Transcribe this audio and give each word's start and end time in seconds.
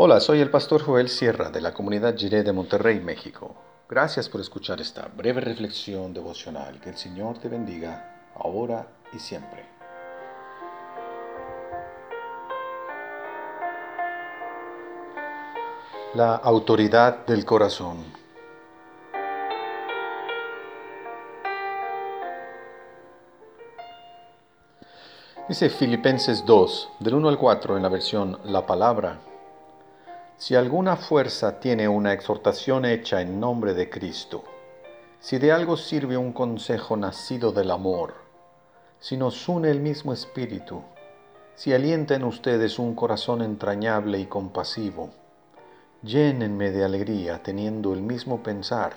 Hola, 0.00 0.20
soy 0.20 0.40
el 0.40 0.48
pastor 0.48 0.84
Joel 0.84 1.08
Sierra 1.08 1.50
de 1.50 1.60
la 1.60 1.74
comunidad 1.74 2.16
Jiré 2.16 2.44
de 2.44 2.52
Monterrey, 2.52 3.00
México. 3.00 3.56
Gracias 3.88 4.28
por 4.28 4.40
escuchar 4.40 4.80
esta 4.80 5.08
breve 5.08 5.40
reflexión 5.40 6.14
devocional. 6.14 6.80
Que 6.80 6.90
el 6.90 6.96
Señor 6.96 7.38
te 7.38 7.48
bendiga 7.48 8.30
ahora 8.36 8.86
y 9.12 9.18
siempre. 9.18 9.66
La 16.14 16.36
autoridad 16.36 17.26
del 17.26 17.44
corazón. 17.44 18.04
Dice 25.48 25.68
Filipenses 25.70 26.46
2, 26.46 26.88
del 27.00 27.14
1 27.14 27.28
al 27.30 27.36
4 27.36 27.76
en 27.76 27.82
la 27.82 27.88
versión 27.88 28.38
La 28.44 28.64
Palabra. 28.64 29.27
Si 30.38 30.54
alguna 30.54 30.94
fuerza 30.94 31.58
tiene 31.58 31.88
una 31.88 32.12
exhortación 32.12 32.84
hecha 32.84 33.20
en 33.20 33.40
nombre 33.40 33.74
de 33.74 33.90
Cristo, 33.90 34.44
si 35.18 35.36
de 35.38 35.50
algo 35.50 35.76
sirve 35.76 36.16
un 36.16 36.32
consejo 36.32 36.96
nacido 36.96 37.50
del 37.50 37.72
amor, 37.72 38.14
si 39.00 39.16
nos 39.16 39.48
une 39.48 39.68
el 39.68 39.80
mismo 39.80 40.12
espíritu, 40.12 40.84
si 41.56 41.72
alienta 41.72 42.14
en 42.14 42.22
ustedes 42.22 42.78
un 42.78 42.94
corazón 42.94 43.42
entrañable 43.42 44.20
y 44.20 44.26
compasivo, 44.26 45.10
llénenme 46.04 46.70
de 46.70 46.84
alegría 46.84 47.42
teniendo 47.42 47.92
el 47.92 48.02
mismo 48.02 48.40
pensar, 48.40 48.92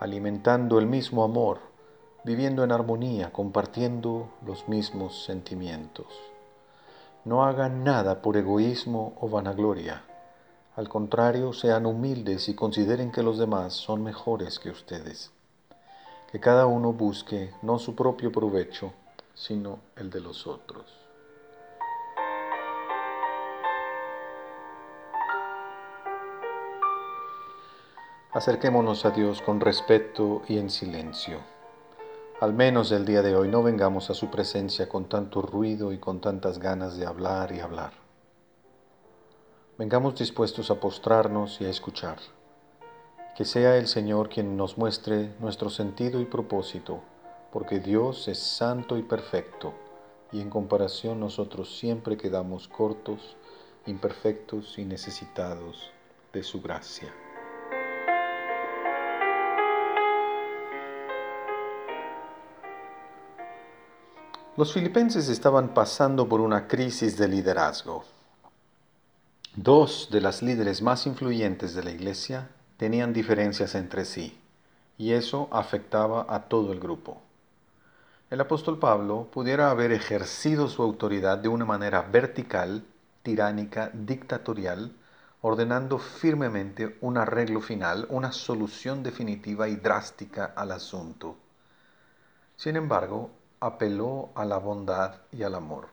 alimentando 0.00 0.78
el 0.78 0.86
mismo 0.86 1.22
amor, 1.22 1.58
viviendo 2.24 2.64
en 2.64 2.72
armonía, 2.72 3.30
compartiendo 3.30 4.30
los 4.46 4.66
mismos 4.70 5.22
sentimientos. 5.26 6.06
No 7.26 7.44
hagan 7.44 7.84
nada 7.84 8.22
por 8.22 8.38
egoísmo 8.38 9.12
o 9.20 9.28
vanagloria 9.28 10.04
al 10.74 10.88
contrario, 10.88 11.52
sean 11.52 11.84
humildes 11.84 12.48
y 12.48 12.54
consideren 12.54 13.12
que 13.12 13.22
los 13.22 13.38
demás 13.38 13.74
son 13.74 14.02
mejores 14.02 14.58
que 14.58 14.70
ustedes. 14.70 15.30
Que 16.30 16.40
cada 16.40 16.64
uno 16.64 16.94
busque 16.94 17.52
no 17.60 17.78
su 17.78 17.94
propio 17.94 18.32
provecho, 18.32 18.94
sino 19.34 19.80
el 19.96 20.08
de 20.08 20.20
los 20.20 20.46
otros. 20.46 20.86
Acerquémonos 28.32 29.04
a 29.04 29.10
Dios 29.10 29.42
con 29.42 29.60
respeto 29.60 30.40
y 30.48 30.56
en 30.56 30.70
silencio. 30.70 31.40
Al 32.40 32.54
menos 32.54 32.90
el 32.92 33.04
día 33.04 33.20
de 33.20 33.36
hoy 33.36 33.48
no 33.48 33.62
vengamos 33.62 34.08
a 34.08 34.14
su 34.14 34.30
presencia 34.30 34.88
con 34.88 35.04
tanto 35.04 35.42
ruido 35.42 35.92
y 35.92 35.98
con 35.98 36.22
tantas 36.22 36.58
ganas 36.58 36.96
de 36.96 37.04
hablar 37.04 37.52
y 37.52 37.60
hablar. 37.60 38.01
Vengamos 39.82 40.14
dispuestos 40.14 40.70
a 40.70 40.76
postrarnos 40.76 41.60
y 41.60 41.64
a 41.64 41.68
escuchar. 41.68 42.18
Que 43.36 43.44
sea 43.44 43.76
el 43.76 43.88
Señor 43.88 44.28
quien 44.28 44.56
nos 44.56 44.78
muestre 44.78 45.34
nuestro 45.40 45.70
sentido 45.70 46.20
y 46.20 46.24
propósito, 46.24 47.00
porque 47.52 47.80
Dios 47.80 48.28
es 48.28 48.38
santo 48.38 48.96
y 48.96 49.02
perfecto, 49.02 49.74
y 50.30 50.40
en 50.40 50.50
comparación 50.50 51.18
nosotros 51.18 51.76
siempre 51.76 52.16
quedamos 52.16 52.68
cortos, 52.68 53.36
imperfectos 53.86 54.78
y 54.78 54.84
necesitados 54.84 55.90
de 56.32 56.44
su 56.44 56.62
gracia. 56.62 57.12
Los 64.56 64.72
filipenses 64.72 65.28
estaban 65.28 65.74
pasando 65.74 66.28
por 66.28 66.40
una 66.40 66.68
crisis 66.68 67.18
de 67.18 67.26
liderazgo. 67.26 68.04
Dos 69.56 70.08
de 70.10 70.22
las 70.22 70.40
líderes 70.40 70.80
más 70.80 71.06
influyentes 71.06 71.74
de 71.74 71.84
la 71.84 71.90
iglesia 71.90 72.48
tenían 72.78 73.12
diferencias 73.12 73.74
entre 73.74 74.06
sí, 74.06 74.40
y 74.96 75.12
eso 75.12 75.50
afectaba 75.52 76.24
a 76.26 76.44
todo 76.44 76.72
el 76.72 76.80
grupo. 76.80 77.20
El 78.30 78.40
apóstol 78.40 78.78
Pablo 78.78 79.28
pudiera 79.30 79.70
haber 79.70 79.92
ejercido 79.92 80.68
su 80.68 80.82
autoridad 80.82 81.36
de 81.36 81.48
una 81.48 81.66
manera 81.66 82.00
vertical, 82.00 82.82
tiránica, 83.22 83.90
dictatorial, 83.92 84.90
ordenando 85.42 85.98
firmemente 85.98 86.96
un 87.02 87.18
arreglo 87.18 87.60
final, 87.60 88.06
una 88.08 88.32
solución 88.32 89.02
definitiva 89.02 89.68
y 89.68 89.76
drástica 89.76 90.54
al 90.56 90.72
asunto. 90.72 91.36
Sin 92.56 92.76
embargo, 92.76 93.30
apeló 93.60 94.30
a 94.34 94.46
la 94.46 94.56
bondad 94.56 95.16
y 95.30 95.42
al 95.42 95.56
amor. 95.56 95.88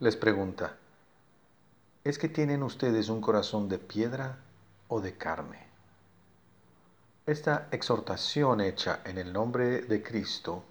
Les 0.00 0.16
pregunta, 0.16 0.76
¿Es 2.06 2.18
que 2.18 2.28
tienen 2.28 2.62
ustedes 2.62 3.08
un 3.08 3.20
corazón 3.20 3.68
de 3.68 3.78
piedra 3.78 4.38
o 4.86 5.00
de 5.00 5.16
carne? 5.16 5.66
Esta 7.26 7.66
exhortación 7.72 8.60
hecha 8.60 9.00
en 9.04 9.18
el 9.18 9.32
nombre 9.32 9.82
de 9.82 10.04
Cristo 10.04 10.62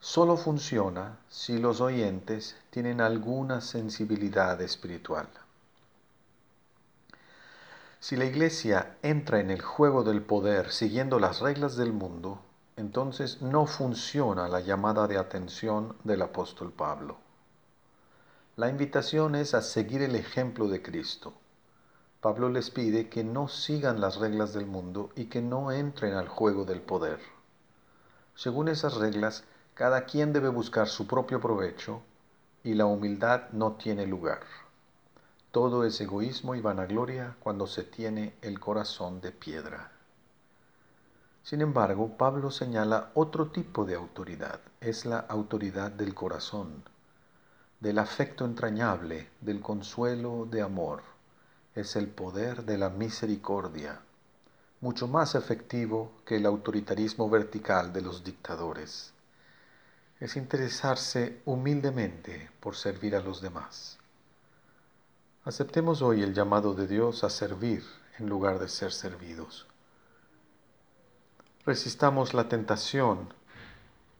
solo 0.00 0.36
funciona 0.36 1.16
si 1.28 1.58
los 1.58 1.80
oyentes 1.80 2.56
tienen 2.70 3.00
alguna 3.00 3.60
sensibilidad 3.60 4.60
espiritual. 4.60 5.28
Si 8.00 8.16
la 8.16 8.24
iglesia 8.24 8.96
entra 9.02 9.38
en 9.38 9.52
el 9.52 9.62
juego 9.62 10.02
del 10.02 10.22
poder 10.22 10.72
siguiendo 10.72 11.20
las 11.20 11.38
reglas 11.38 11.76
del 11.76 11.92
mundo, 11.92 12.40
entonces 12.76 13.42
no 13.42 13.64
funciona 13.64 14.48
la 14.48 14.58
llamada 14.58 15.06
de 15.06 15.18
atención 15.18 15.94
del 16.02 16.22
apóstol 16.22 16.72
Pablo. 16.72 17.29
La 18.60 18.68
invitación 18.68 19.36
es 19.36 19.54
a 19.54 19.62
seguir 19.62 20.02
el 20.02 20.14
ejemplo 20.14 20.68
de 20.68 20.82
Cristo. 20.82 21.32
Pablo 22.20 22.50
les 22.50 22.68
pide 22.68 23.08
que 23.08 23.24
no 23.24 23.48
sigan 23.48 24.02
las 24.02 24.16
reglas 24.16 24.52
del 24.52 24.66
mundo 24.66 25.08
y 25.16 25.30
que 25.30 25.40
no 25.40 25.72
entren 25.72 26.12
al 26.12 26.28
juego 26.28 26.66
del 26.66 26.82
poder. 26.82 27.20
Según 28.34 28.68
esas 28.68 28.96
reglas, 28.96 29.44
cada 29.72 30.04
quien 30.04 30.34
debe 30.34 30.50
buscar 30.50 30.88
su 30.88 31.06
propio 31.06 31.40
provecho 31.40 32.02
y 32.62 32.74
la 32.74 32.84
humildad 32.84 33.48
no 33.52 33.76
tiene 33.76 34.06
lugar. 34.06 34.42
Todo 35.52 35.86
es 35.86 35.98
egoísmo 35.98 36.54
y 36.54 36.60
vanagloria 36.60 37.36
cuando 37.40 37.66
se 37.66 37.84
tiene 37.84 38.34
el 38.42 38.60
corazón 38.60 39.22
de 39.22 39.32
piedra. 39.32 39.90
Sin 41.44 41.62
embargo, 41.62 42.14
Pablo 42.18 42.50
señala 42.50 43.10
otro 43.14 43.46
tipo 43.52 43.86
de 43.86 43.94
autoridad, 43.94 44.60
es 44.82 45.06
la 45.06 45.20
autoridad 45.20 45.90
del 45.90 46.14
corazón 46.14 46.84
del 47.80 47.98
afecto 47.98 48.44
entrañable, 48.44 49.30
del 49.40 49.60
consuelo 49.60 50.46
de 50.50 50.60
amor. 50.60 51.02
Es 51.74 51.96
el 51.96 52.08
poder 52.08 52.64
de 52.64 52.76
la 52.76 52.90
misericordia, 52.90 54.00
mucho 54.82 55.08
más 55.08 55.34
efectivo 55.34 56.12
que 56.26 56.36
el 56.36 56.46
autoritarismo 56.46 57.30
vertical 57.30 57.92
de 57.92 58.02
los 58.02 58.22
dictadores. 58.22 59.14
Es 60.20 60.36
interesarse 60.36 61.40
humildemente 61.46 62.50
por 62.60 62.76
servir 62.76 63.16
a 63.16 63.20
los 63.20 63.40
demás. 63.40 63.98
Aceptemos 65.44 66.02
hoy 66.02 66.22
el 66.22 66.34
llamado 66.34 66.74
de 66.74 66.86
Dios 66.86 67.24
a 67.24 67.30
servir 67.30 67.82
en 68.18 68.28
lugar 68.28 68.58
de 68.58 68.68
ser 68.68 68.92
servidos. 68.92 69.66
Resistamos 71.64 72.34
la 72.34 72.46
tentación 72.46 73.32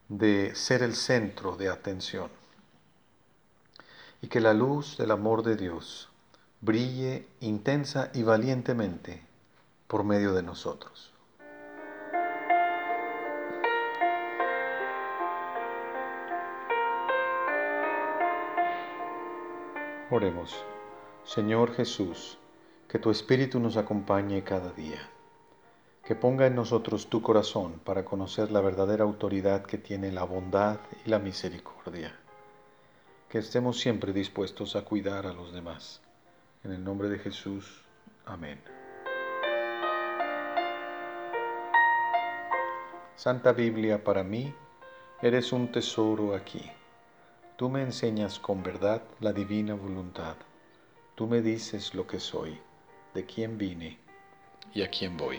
de 0.09 0.54
ser 0.54 0.82
el 0.82 0.94
centro 0.97 1.56
de 1.56 1.69
atención 1.69 2.39
y 4.22 4.28
que 4.28 4.41
la 4.41 4.53
luz 4.53 4.98
del 4.98 5.10
amor 5.10 5.42
de 5.42 5.56
Dios 5.56 6.08
brille 6.60 7.26
intensa 7.41 8.10
y 8.12 8.22
valientemente 8.22 9.22
por 9.86 10.04
medio 10.04 10.34
de 10.34 10.42
nosotros. 10.42 11.12
Oremos. 20.10 20.65
Señor 21.24 21.72
Jesús, 21.74 22.39
que 22.89 22.98
tu 22.98 23.10
Espíritu 23.10 23.60
nos 23.60 23.77
acompañe 23.77 24.42
cada 24.42 24.72
día, 24.72 24.98
que 26.04 26.16
ponga 26.16 26.47
en 26.47 26.56
nosotros 26.56 27.09
tu 27.09 27.22
corazón 27.22 27.80
para 27.84 28.04
conocer 28.04 28.50
la 28.50 28.60
verdadera 28.60 29.04
autoridad 29.04 29.62
que 29.65 29.78
tiene 29.78 30.10
la 30.10 30.24
bondad 30.24 30.80
y 31.06 31.10
la 31.10 31.21
misericordia 31.21 32.21
que 33.30 33.38
estemos 33.38 33.78
siempre 33.78 34.12
dispuestos 34.12 34.74
a 34.74 34.82
cuidar 34.82 35.24
a 35.24 35.32
los 35.32 35.53
demás. 35.53 36.00
En 36.65 36.72
el 36.72 36.82
nombre 36.82 37.09
de 37.09 37.21
Jesús, 37.21 37.84
amén. 38.27 38.60
Santa 43.15 43.53
Biblia 43.53 44.03
para 44.03 44.24
mí, 44.24 44.53
eres 45.22 45.53
un 45.53 45.71
tesoro 45.71 46.34
aquí. 46.34 46.72
Tú 47.56 47.71
me 47.71 47.82
enseñas 47.82 48.41
con 48.41 48.65
verdad 48.65 49.03
la 49.21 49.32
divina 49.32 49.74
voluntad. 49.74 50.34
Tú 51.15 51.28
me 51.28 51.41
dices 51.41 51.94
lo 51.94 52.09
que 52.09 52.18
soy, 52.18 52.59
de 53.15 53.27
quién 53.27 53.56
vine 53.56 53.98
y 54.74 54.82
a 54.82 54.91
quién 54.91 55.16
voy. 55.16 55.38